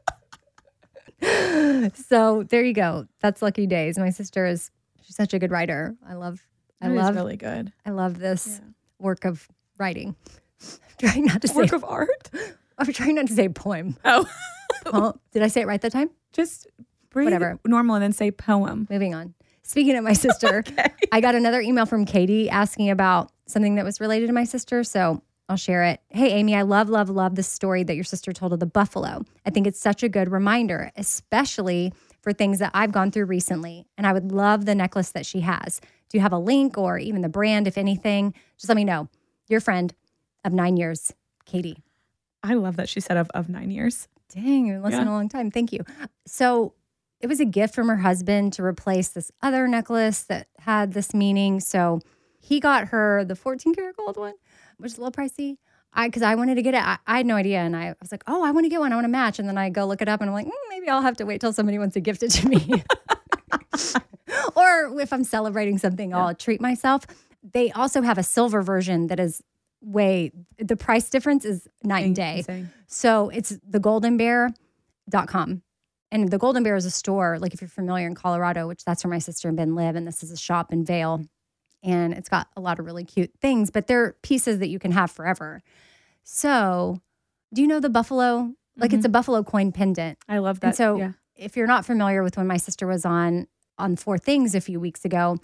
[1.94, 3.06] so there you go.
[3.20, 3.98] That's lucky days.
[3.98, 4.70] My sister is
[5.02, 5.96] she's such a good writer.
[6.08, 6.42] I love
[6.80, 7.72] I That love really good.
[7.86, 8.68] I love this Yeah.
[8.98, 10.16] work of writing.
[10.62, 10.78] I'm
[11.10, 12.30] trying not to say Work of art.
[12.78, 13.96] I'm trying not to say poem.
[14.04, 14.28] Oh,
[14.86, 16.10] Oh, did I say it right that time?
[16.32, 16.66] just
[17.10, 17.58] breathe Whatever.
[17.66, 18.86] normal and then say poem.
[18.90, 19.34] Moving on.
[19.62, 20.64] Speaking of my sister,
[21.12, 24.82] I got another email from Katie asking about something that was related to my sister.
[24.82, 26.00] So I'll share it.
[26.08, 29.22] Hey, Amy, I love, love, love the story that your sister told of the buffalo.
[29.44, 33.86] I think it's such a good reminder, especially for things that I've gone through recently.
[33.98, 35.80] And I would love the necklace that she has.
[36.08, 38.32] Do you have a link or even the brand, if anything?
[38.56, 39.08] Just let me know.
[39.48, 39.92] Your friend
[40.42, 41.12] of nine years,
[41.44, 41.82] Katie.
[42.42, 44.08] I love that she said of, of nine years.
[44.34, 45.12] Dang, you've been listening Yeah.
[45.12, 45.50] a long time.
[45.50, 45.84] Thank you.
[46.26, 46.72] So
[47.20, 51.12] it was a gift from her husband to replace this other necklace that had this
[51.12, 51.60] meaning.
[51.60, 52.00] So
[52.40, 54.34] he got her the 14 karat gold one,
[54.82, 55.56] which is a little pricey.
[55.94, 56.82] I because I wanted to get it.
[56.82, 58.92] I, I had no idea, and I was like, "Oh, I want to get one.
[58.92, 60.52] I want to match." And then I go look it up, and I'm like, mm,
[60.70, 62.82] "Maybe I'll have to wait till somebody wants to gift it to me."
[64.56, 67.06] or if I'm celebrating something, I'll treat myself.
[67.42, 69.42] They also have a silver version that is
[69.82, 72.38] way the price difference is night and day.
[72.38, 72.70] Insane.
[72.86, 75.62] So it's the thegoldenbear.com.
[76.12, 79.02] And the Golden Bear is a store, like if you're familiar in Colorado, which that's
[79.02, 81.24] where my sister and Ben live, and this is a shop in Vail.
[81.82, 84.92] And it's got a lot of really cute things, but they're pieces that you can
[84.92, 85.62] have forever.
[86.22, 87.00] So,
[87.52, 88.52] do you know the buffalo?
[88.76, 89.06] Like it's mm-hmm.
[89.06, 90.18] a buffalo coin pendant.
[90.28, 90.68] I love that.
[90.68, 91.12] And so, yeah.
[91.36, 93.46] if you're not familiar with when my sister was on
[93.78, 95.38] on Four Things a few weeks ago,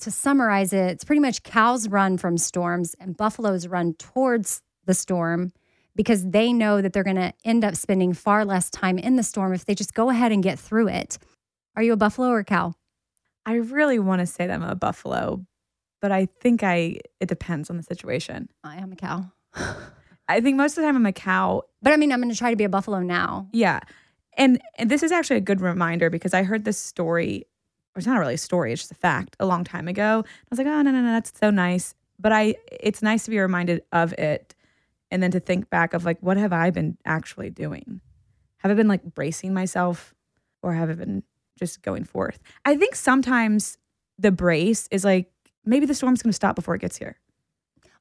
[0.00, 4.94] to summarize it, it's pretty much cows run from storms and buffaloes run towards the
[4.94, 5.52] storm
[5.96, 9.22] because they know that they're going to end up spending far less time in the
[9.22, 11.18] storm if they just go ahead and get through it.
[11.76, 12.74] Are you a buffalo or a cow?
[13.46, 15.44] I really want to say that I'm a buffalo,
[16.04, 18.50] but I think I it depends on the situation.
[18.62, 19.24] I am a cow.
[20.28, 21.62] I think most of the time I'm a cow.
[21.80, 23.48] But I mean, I'm going to try to be a buffalo now.
[23.54, 23.80] Yeah.
[24.36, 27.46] And and this is actually a good reminder because I heard this story,
[27.96, 30.22] or it's not really a story, it's just a fact, a long time ago.
[30.26, 31.94] I was like, oh no, no, no, that's so nice.
[32.18, 34.54] But I it's nice to be reminded of it
[35.10, 38.02] and then to think back of like what have I been actually doing?
[38.58, 40.14] Have I been like bracing myself
[40.62, 41.22] or have I been
[41.58, 42.40] just going forth?
[42.66, 43.78] I think sometimes
[44.18, 45.30] the brace is like
[45.64, 47.16] maybe the storm's gonna stop before it gets here.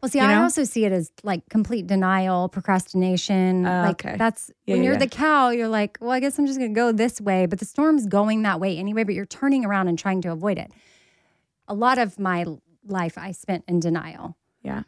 [0.02, 0.43] Well, see, You I know?
[0.43, 3.65] also see it as like complete denial, procrastination.
[3.65, 4.17] Oh, like okay.
[4.17, 4.99] that's Yeah, when you're yeah.
[4.99, 7.60] the cow, you're like, well, I guess I'm just going to go this way, but
[7.60, 10.71] the storm's going that way anyway, but you're turning around and trying to avoid it.
[11.69, 12.45] A lot of my
[12.86, 14.36] life I spent in denial.
[14.62, 14.84] Yeah.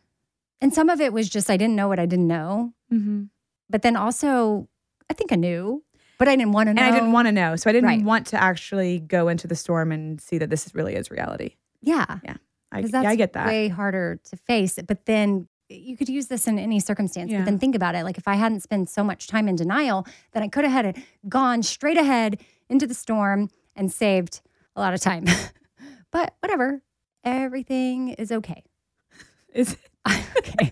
[0.59, 3.23] And some of it was just I didn't know what I didn't know, Mm-hmm.
[3.69, 4.67] but then also
[5.09, 5.81] I think I knew,
[6.19, 6.81] but I didn't want to know.
[6.81, 7.55] And I didn't want to know.
[7.55, 8.03] So I didn't Right.
[8.03, 11.55] want to actually go into the storm and see that this really is reality.
[11.81, 12.19] Yeah.
[12.23, 12.35] Yeah.
[12.75, 13.47] I, Because that's I get that.
[13.47, 14.77] way harder to face.
[14.85, 17.31] But then you could use this in any circumstance.
[17.31, 17.39] Yeah.
[17.39, 18.03] But then think about it.
[18.03, 20.85] Like if I hadn't spent so much time in denial, then I could have had
[20.85, 24.41] it gone straight ahead into the storm and saved
[24.75, 25.25] a lot of time.
[26.11, 26.81] but whatever.
[27.23, 28.63] Everything is okay.
[29.53, 29.77] Is
[30.37, 30.69] okay.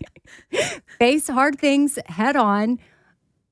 [0.98, 2.78] Face hard things head on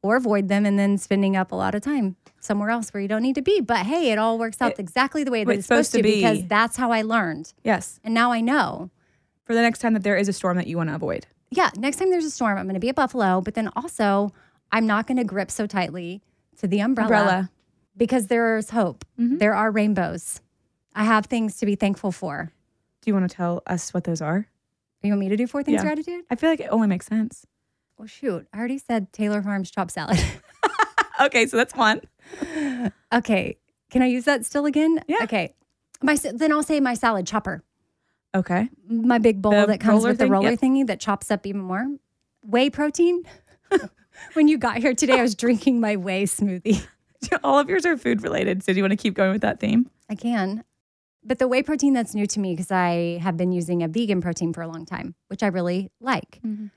[0.03, 3.09] or avoid them and then spending up a lot of time somewhere else where you
[3.09, 3.61] don't need to be.
[3.61, 6.17] But hey, it all works out It- exactly the way that it's supposed, to, be.
[6.17, 7.53] because that's how I learned.
[7.63, 8.01] yes.
[8.05, 8.91] And now I know.
[9.45, 11.27] For the next time that there is a storm that you want to avoid.
[11.51, 14.33] yeah, next time there's a storm, I'm going to be a buffalo, but then also
[14.73, 16.23] I'm not going to grip so tightly
[16.59, 17.51] to the umbrella, Umbrella.
[17.97, 19.05] because there's hope.
[19.21, 19.39] Mhm.
[19.39, 20.41] There are rainbows.
[20.95, 22.53] I have things to be thankful for.
[23.03, 24.47] Do you want to tell us what those are?
[25.03, 25.83] You want me to do four things Yeah.
[25.83, 26.25] gratitude?
[26.31, 27.45] I feel like it only makes sense.
[28.03, 30.19] Well, shoot, I already said Taylor Farms chopped salad.
[31.21, 32.01] okay, so that's one.
[33.15, 33.57] okay,
[33.93, 34.99] can I use that still again?
[35.07, 35.19] Yeah.
[35.23, 35.55] Okay,
[36.03, 37.63] my then I'll say my salad chopper,
[38.35, 38.69] Okay.
[38.89, 40.33] my big bowl The that comes with the thing?
[40.33, 40.59] roller Yep.
[40.59, 41.87] thingy that chops up even more.
[42.43, 43.23] Whey protein.
[44.33, 46.85] when you got here today, I was drinking my whey smoothie.
[47.45, 48.65] All of yours are food related.
[48.65, 49.89] So do you want to keep going with that theme?
[50.11, 50.65] I can.
[51.23, 54.21] But the whey protein that's new to me because I have been using a vegan
[54.21, 56.41] protein for a long time, which I really like.
[56.45, 56.73] Mhm.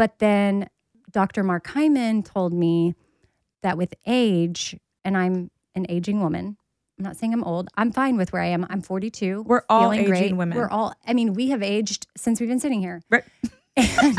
[0.00, 0.70] But then
[1.10, 1.42] Dr.
[1.44, 2.94] Mark Hyman told me
[3.62, 6.56] that with age, and I'm an aging woman.
[6.98, 7.68] I'm not saying I'm old.
[7.76, 8.66] I'm fine with where I am.
[8.70, 9.42] I'm 42.
[9.42, 10.34] We're all aging great.
[10.34, 10.56] women.
[10.56, 13.02] We're all, I mean, we have aged since we've been sitting here.
[13.10, 13.24] Right.
[13.76, 14.16] And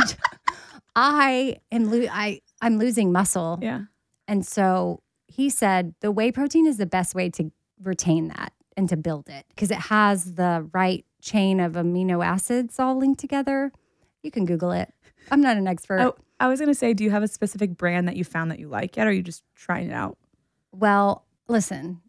[0.96, 3.58] I am, lo- I, I'm losing muscle.
[3.60, 3.86] Yeah.
[4.28, 7.52] And so he said the whey protein is the best way to
[7.82, 12.78] retain that and to build it because it has the right chain of amino acids
[12.78, 13.72] all linked together.
[14.22, 14.94] You can Google it.
[15.30, 16.00] I'm not an expert.
[16.00, 18.60] Oh, I was gonna say, do you have a specific brand that you found that
[18.60, 20.18] you like yet, or are you just trying it out?
[20.72, 22.02] Well, listen,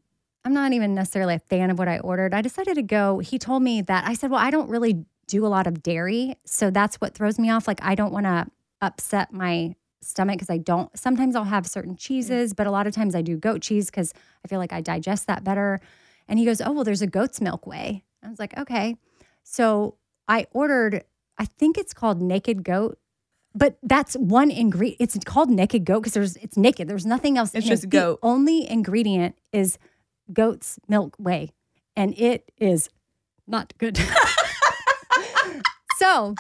[0.44, 2.34] I'm not even necessarily a fan of what I ordered.
[2.34, 3.18] I decided to go.
[3.20, 6.36] He told me that I said, Well, I don't really do a lot of dairy.
[6.44, 7.68] So that's what throws me off.
[7.68, 8.46] Like, I don't want to
[8.80, 10.96] upset my stomach because I don't.
[10.98, 14.12] Sometimes I'll have certain cheeses, but a lot of times I do goat cheese because
[14.44, 15.80] I feel like I digest that better.
[16.28, 18.02] And he goes, Oh, well, there's a goat's milk whey.
[18.22, 18.96] I was like, Okay.
[19.44, 19.96] So
[20.28, 21.04] I ordered,
[21.38, 22.98] I think it's called naked goat,
[23.54, 25.00] but that's one ingredient.
[25.00, 26.88] It's called naked goat because there's it's naked.
[26.88, 27.50] There's nothing else.
[27.54, 27.90] It's just it.
[27.90, 28.20] goat.
[28.22, 29.78] The only ingredient is
[30.32, 31.50] goat's milk whey,
[31.96, 32.88] and it is
[33.46, 33.98] not good.
[35.98, 36.34] so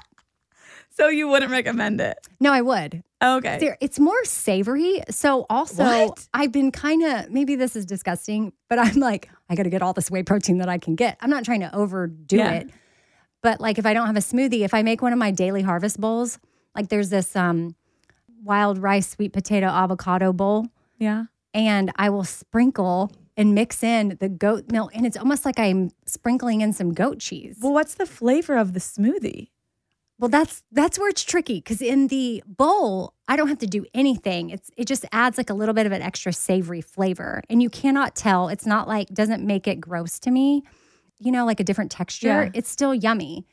[0.90, 2.18] So you wouldn't recommend it?
[2.40, 3.02] no, I would.
[3.22, 3.76] Okay.
[3.80, 5.00] It's more savory.
[5.08, 6.26] So also, What?
[6.34, 9.80] I've been kind of maybe this is disgusting, but I'm like, I got to get
[9.80, 11.18] all this whey protein that I can get.
[11.20, 12.52] I'm not trying to overdo Yeah.
[12.52, 12.70] it,
[13.42, 15.62] but like if I don't have a smoothie, if I make one of my daily
[15.62, 16.38] harvest bowls,
[16.74, 17.74] like there's this um,
[18.42, 20.66] wild rice sweet potato avocado bowl,
[20.98, 21.24] Yeah.
[21.54, 25.90] and I will sprinkle and mix in the goat milk, and it's almost like I'm
[26.06, 27.56] sprinkling in some goat cheese.
[27.60, 29.48] Well, what's the flavor of the smoothie?
[30.18, 33.84] Well, that's that's where it's tricky because in the bowl, I don't have to do
[33.92, 34.50] anything.
[34.50, 37.68] It's it just adds like a little bit of an extra savory flavor, and you
[37.70, 38.48] cannot tell.
[38.48, 40.62] It's not like doesn't make it gross to me.
[41.18, 42.26] You know, like a different texture.
[42.44, 42.50] Yeah.
[42.54, 43.46] It's still yummy,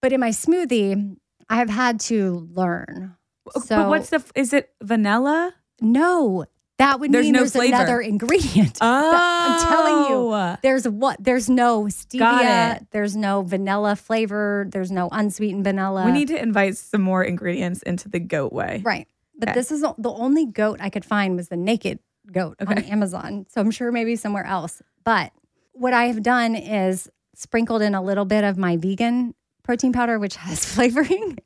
[0.00, 1.16] but in my smoothie,
[1.48, 3.16] I've had to learn.
[3.64, 4.24] So but what's the?
[4.34, 5.54] Is it vanilla?
[5.80, 6.46] no?
[6.78, 7.76] That would There's mean no there's flavor.
[7.76, 8.78] another ingredient.
[8.80, 10.34] I'm telling you.
[10.34, 10.56] Oh.
[10.60, 11.22] There's what?
[11.22, 12.84] There's no stevia.
[12.90, 14.66] There's no vanilla flavor.
[14.70, 16.04] There's no unsweetened vanilla.
[16.04, 18.82] We need to invite some more ingredients into the goat whey.
[18.84, 19.06] Right.
[19.38, 19.58] But Okay.
[19.60, 22.00] this is the only goat I could find was the naked
[22.32, 23.46] goat on Amazon.
[23.50, 24.82] So I'm sure maybe somewhere else.
[25.04, 25.32] But
[25.74, 29.34] what I have done is sprinkled in a little bit of my vegan
[29.64, 31.38] protein powder, which has flavoring.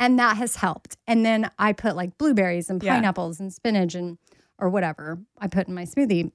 [0.00, 0.96] And that has helped.
[1.06, 2.94] And then I put like blueberries and Yeah.
[2.94, 4.18] pineapples and spinach and
[4.58, 6.32] or whatever I put in my smoothie.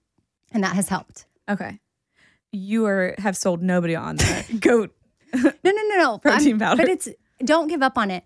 [0.51, 1.25] And that has helped.
[1.49, 1.79] Okay.
[2.51, 4.95] You are have sold nobody on the goat.
[5.33, 6.17] No, no, no, no.
[6.21, 6.83] Protein I'm- powder.
[6.83, 7.09] But it's
[7.43, 8.23] don't give up on it.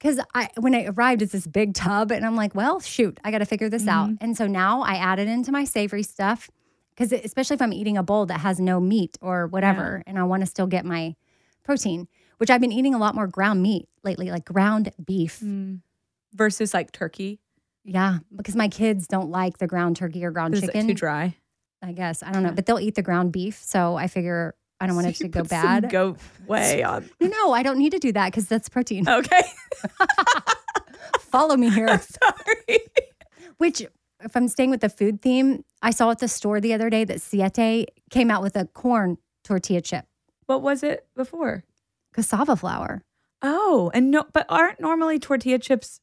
[0.00, 3.30] Cause I when I arrived, it's this big tub, and I'm like, well, shoot, I
[3.30, 4.06] got to figure this out.
[4.08, 4.24] Mm-hmm.
[4.24, 6.50] And so now I add it into my savory stuff,
[6.90, 10.22] because especially if I'm eating a bowl that has no meat or whatever, and I
[10.24, 11.16] want to still get my
[11.64, 12.08] protein,
[12.38, 15.40] which I've been eating a lot more ground meat lately, like ground beef.
[15.40, 15.80] Mm.
[16.34, 17.40] Versus like turkey.
[17.84, 20.86] Yeah, because my kids don't like the ground turkey or ground chicken.
[20.86, 21.36] too dry?
[21.82, 23.56] I guess I don't know, but they'll eat the ground beef.
[23.56, 25.90] So I figure I don't want it to go bad.
[25.90, 27.08] Goat way on.
[27.20, 29.08] no, no, I don't need to do that because that's protein.
[29.08, 29.42] Okay.
[31.20, 31.88] Follow me here.
[32.00, 32.80] Sorry.
[33.58, 33.82] Which,
[34.22, 37.04] if I'm staying with the food theme, I saw at the store the other day
[37.04, 40.06] that Siete came out with a corn tortilla chip,
[40.50, 41.62] What was it before?
[42.12, 43.04] cassava flour,
[43.40, 46.00] Oh, and no, but aren't normally tortilla chips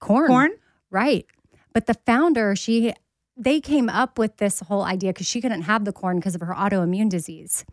[0.00, 0.26] corn.
[0.28, 0.50] corn?
[0.90, 1.24] Right.
[1.72, 2.92] But the founder, she,
[3.38, 6.42] they came up with this whole idea because she couldn't have the corn because of
[6.42, 7.64] her autoimmune disease.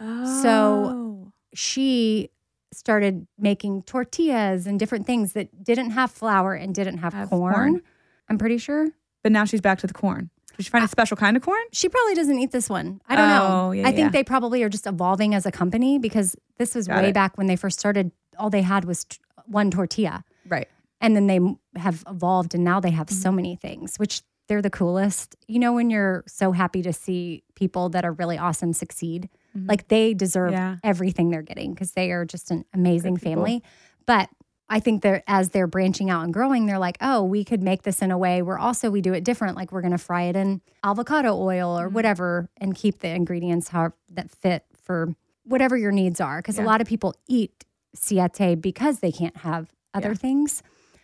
[0.00, 0.42] Oh.
[0.42, 2.30] So She
[2.72, 7.54] started making tortillas and different things that didn't have flour and didn't have, Have corn.
[7.54, 7.82] corn.
[8.30, 8.88] I'm pretty sure.
[9.22, 10.30] but now she's back to the corn.
[10.56, 11.62] Did she find a special kind of corn?
[11.72, 13.00] She probably doesn't eat this one.
[13.08, 13.72] I don't Oh, know.
[13.72, 14.08] yeah, I think yeah.
[14.10, 17.14] they probably are just evolving as a company because this was Got way it.
[17.14, 18.10] back when they first started.
[18.38, 20.24] All they had was t- one tortilla.
[20.48, 20.68] Right.
[21.00, 21.40] And then they
[21.78, 23.20] have evolved and now they have Mm-hmm.
[23.22, 25.36] so many things, which they're the coolest.
[25.48, 29.88] You know, when you're so happy to see people that are really awesome succeed, like
[29.88, 30.56] they deserve Mm-hmm.
[30.56, 30.76] Yeah.
[30.84, 33.62] everything they're getting because they are just an amazing family.
[34.06, 34.28] But
[34.68, 37.82] I think they're as they're branching out and growing, they're like, oh, we could make
[37.82, 39.56] this in a way where also we do it different.
[39.56, 41.84] Like we're going to fry it in avocado oil Mm-hmm.
[41.84, 45.14] or whatever and keep the ingredients how that fit for
[45.44, 46.38] whatever your needs are.
[46.40, 47.64] Because a lot of people eat
[47.94, 50.14] siete because they can't have other Yeah.
[50.14, 50.62] things.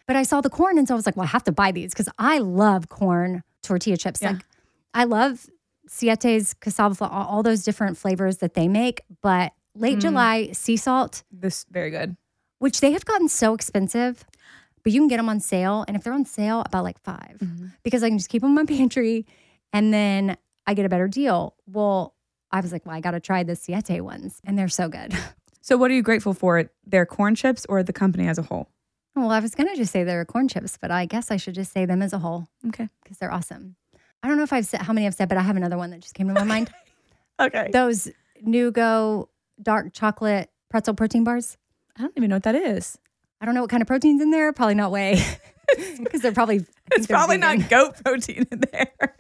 [0.09, 1.71] But I saw the corn and so I was like, well, I have to buy
[1.71, 4.21] these because I love corn tortilla chips.
[4.21, 4.33] Yeah.
[4.33, 4.45] Like
[4.93, 5.47] I love
[5.89, 9.03] Siete's cassava all those different flavors that they make.
[9.23, 10.03] But late Mm.
[10.03, 12.17] July sea salt, This very good.
[12.63, 14.25] Which they have gotten so expensive,
[14.85, 15.85] but you can get them on sale.
[15.89, 17.67] And if they're on sale, about like 5 Mm-hmm.
[17.83, 19.27] because I can just keep them in my pantry
[19.73, 20.37] and then
[20.67, 21.55] I get a better deal.
[21.67, 22.15] Well,
[22.51, 25.13] I was like, well, I got to try the Siete ones and they're so good.
[25.65, 26.69] So, what are you grateful for?
[26.85, 28.69] Their corn chips or the company as a whole?
[29.15, 31.55] well, I was going to just say they're corn chips, but I guess I should
[31.55, 32.89] just say them as a whole Okay.
[33.05, 33.77] because they're awesome.
[34.25, 35.91] I don't know if I've said how many I've said, but I have another one
[35.91, 36.69] that just came to my mind.
[37.41, 37.71] Okay.
[37.73, 38.09] Those
[38.45, 39.29] Nugo
[39.63, 41.57] dark chocolate pretzel protein bars.
[41.97, 42.99] I don't even know what that is.
[43.41, 44.53] I don't know what kind of protein's in there.
[44.53, 45.23] Probably not whey
[45.99, 46.65] because they're probably.
[46.93, 47.61] It's they're probably vegan.
[47.61, 48.93] not goat protein in there.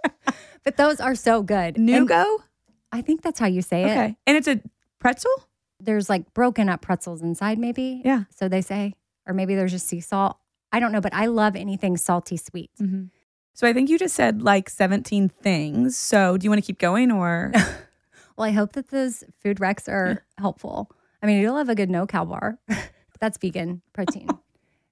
[0.64, 1.74] But those are so good.
[1.74, 2.38] Nugo?
[2.92, 3.90] I think that's how you say it.
[3.90, 4.16] Okay.
[4.28, 4.60] And it's a
[5.00, 5.32] pretzel?
[5.80, 8.00] There's like broken up pretzels inside, maybe.
[8.04, 8.24] Yeah.
[8.30, 8.94] So they say,
[9.26, 10.36] or maybe there's just sea salt.
[10.70, 12.70] I don't know, but I love anything salty sweet.
[12.80, 13.06] Mm-hmm.
[13.54, 15.96] So, I think you just said like 17 things.
[15.96, 17.52] So, do you want to keep going or?
[18.36, 20.90] Well, I hope that those food recs are helpful.
[21.22, 22.58] I mean, you'll have a good no cow bar.
[23.20, 24.28] That's vegan protein.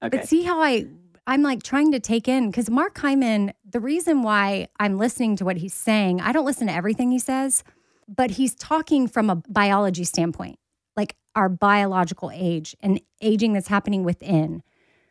[0.03, 0.17] Okay.
[0.17, 0.87] But see how I
[1.27, 5.45] I'm like trying to take in because Mark Hyman, the reason why I'm listening to
[5.45, 7.63] what he's saying, I don't listen to everything he says,
[8.07, 10.57] but he's talking from a biology standpoint.
[10.97, 14.63] Like our biological age and aging that's happening within.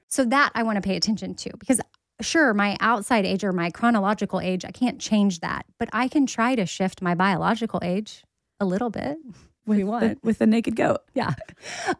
[0.08, 1.80] So that I want to pay attention to because
[2.20, 6.26] sure, my outside age or my chronological age, I can't change that, but I can
[6.26, 8.24] try to shift my biological age
[8.58, 9.18] a little bit.
[9.66, 11.02] With, the, with the naked goat.
[11.14, 11.34] Yeah.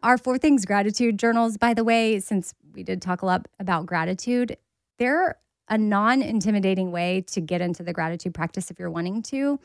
[0.03, 3.85] Our four things gratitude journals, by the way, since we did talk a lot about
[3.85, 4.57] gratitude,
[4.97, 5.37] they're
[5.69, 9.59] a non intimidating way to get into the gratitude practice if you're wanting to.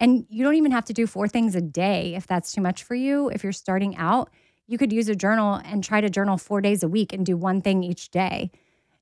[0.00, 2.84] And you don't even have to do four things a day if that's too much
[2.84, 3.28] for you.
[3.30, 4.30] If you're starting out,
[4.68, 7.36] you could use a journal and try to journal four days a week and do
[7.36, 8.50] one thing each day.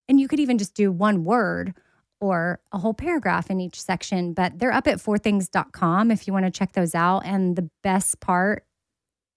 [0.09, 1.75] And you could even just do one word
[2.21, 4.33] or a whole paragraph in each section.
[4.33, 7.21] But they're up at fourthings.com if you want to check those out.
[7.21, 8.65] And the best part,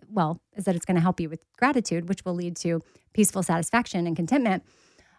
[0.08, 2.82] well, is that it's going to help you with gratitude, which will lead to
[3.14, 4.64] peaceful satisfaction and contentment.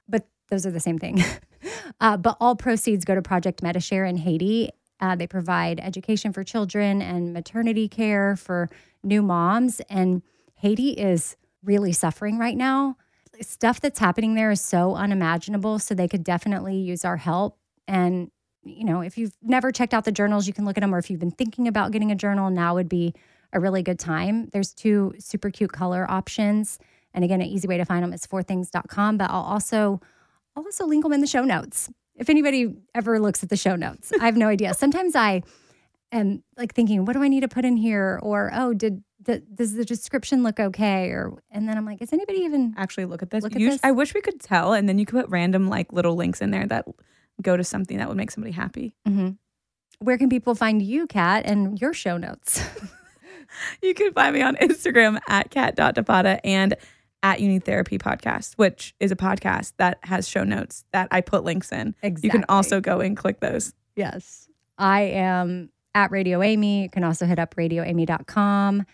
[0.08, 1.22] But those are the same thing.
[2.00, 4.70] uh, but all proceeds go to Project Medi-Share in Haiti.
[5.00, 8.68] Uh, they provide education for children and maternity care for
[9.02, 9.80] new moms.
[9.88, 10.22] And
[10.56, 12.96] Haiti is really suffering right now
[13.40, 15.78] stuff that's happening there is so unimaginable.
[15.78, 17.58] So they could definitely use our help.
[17.88, 18.30] And,
[18.62, 20.94] you know, if you've never checked out the journals, you can look at them.
[20.94, 23.14] Or if you've been thinking about getting a journal, now would be
[23.52, 24.48] a really good time.
[24.52, 26.78] There's two super cute color options.
[27.12, 29.16] And again, an easy way to find them is fourthings.com.
[29.16, 30.00] But I'll also,
[30.54, 31.90] I'll also link them in the show notes.
[32.16, 34.74] If anybody ever looks at the show notes, I have no idea.
[34.74, 35.42] Sometimes I
[36.12, 38.20] am like thinking, what do I need to put in here?
[38.22, 41.10] Or, oh, did does the description look okay?
[41.10, 43.42] Or and then I'm like, is anybody even actually look at this?
[43.42, 43.80] Look at this?
[43.82, 46.50] I wish we could tell, and then you could put random like little links in
[46.50, 46.86] there that
[47.42, 48.94] go to something that would make somebody happy.
[49.06, 49.30] Mm-hmm.
[50.00, 52.62] Where can people find you, Kat, and your show notes?
[53.82, 56.74] you can find me on Instagram at Kat.Defatta and
[57.22, 61.44] at YouNeedTherapy Therapy Podcast, which is a podcast that has show notes that I put
[61.44, 61.94] links in.
[62.02, 62.26] Exactly.
[62.26, 63.74] You can also go and click those.
[63.94, 64.48] Yes.
[64.78, 66.84] I am at Radio Amy.
[66.84, 68.86] You can also hit up radioamy.com.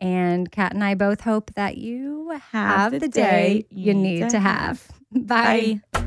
[0.00, 4.20] And Kat and I both hope that you have, have the, the, day, you need,
[4.20, 4.90] need to have.
[5.12, 5.26] have.
[5.26, 5.80] Bye.
[5.92, 6.00] Bye.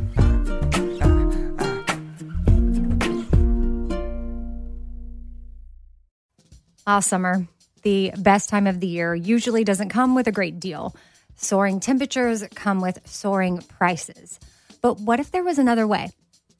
[6.85, 7.47] Ah, summer,
[7.83, 10.93] the best time of the year, usually doesn't come with a great deal.
[11.35, 14.39] Soaring temperatures come with soaring prices.
[14.81, 16.09] But what if there was another way?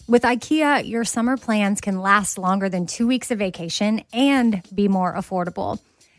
[0.08, 4.88] With IKEA, your summer plans can last longer than two weeks of vacation and be
[4.88, 5.80] more affordable.